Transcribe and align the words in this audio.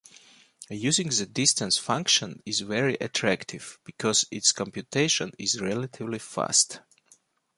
Using 0.71 1.09
the 1.09 1.27
distance 1.27 1.77
function 1.77 2.41
is 2.43 2.61
very 2.61 2.95
attractive 2.95 3.77
because 3.83 4.25
its 4.31 4.51
computation 4.51 5.31
is 5.37 5.61
relatively 5.61 6.17
fast. 6.17 6.79